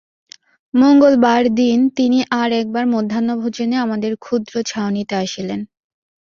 [0.73, 5.59] মঙ্গলবার দিন তিনি আর একবার মধ্যাহ্নভোজনে আমাদের ক্ষুদ্র ছাউনিতে আসিলেন।